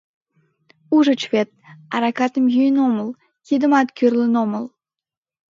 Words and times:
Ужыч 0.95 1.21
вет, 1.33 1.49
аракатым 1.95 2.45
йӱын 2.55 2.77
омыл, 2.85 3.09
кидымат 3.45 3.87
кӱрлын 3.97 4.33
омыл. 4.43 4.65